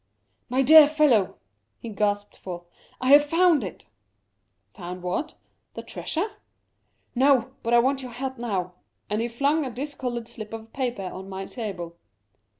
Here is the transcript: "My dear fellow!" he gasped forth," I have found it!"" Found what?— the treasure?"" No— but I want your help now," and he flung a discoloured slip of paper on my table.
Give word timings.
"My 0.49 0.63
dear 0.63 0.87
fellow!" 0.87 1.37
he 1.83 1.89
gasped 1.89 2.35
forth," 2.35 2.63
I 3.01 3.09
have 3.09 3.23
found 3.23 3.63
it!"" 3.63 3.85
Found 4.75 5.03
what?— 5.03 5.35
the 5.75 5.83
treasure?"" 5.83 6.27
No— 7.15 7.51
but 7.61 7.75
I 7.75 7.77
want 7.77 8.01
your 8.01 8.09
help 8.13 8.39
now," 8.39 8.73
and 9.11 9.21
he 9.21 9.27
flung 9.27 9.63
a 9.63 9.69
discoloured 9.69 10.27
slip 10.27 10.53
of 10.53 10.73
paper 10.73 11.03
on 11.05 11.29
my 11.29 11.45
table. 11.45 11.97